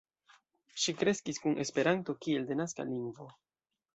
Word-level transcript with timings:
Ŝi 0.83 0.95
kreskis 1.01 1.41
kun 1.43 1.59
Esperanto 1.65 2.17
kiel 2.25 2.49
denaska 2.53 2.87
lingvo. 2.95 3.29